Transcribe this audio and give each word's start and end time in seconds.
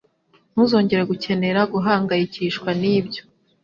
Ntuzongera 0.53 1.03
gukenera 1.11 1.61
guhangayikishwa 1.73 2.69
nibyo. 2.81 3.21